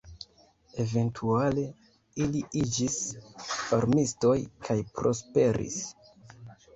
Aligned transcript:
Eventuale, 0.83 1.65
ili 2.25 2.41
iĝis 2.61 2.95
farmistoj 3.49 4.37
kaj 4.69 4.79
prosperis. 4.97 5.77